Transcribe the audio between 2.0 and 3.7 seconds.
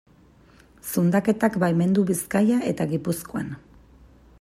Bizkaia eta Gipuzkoan.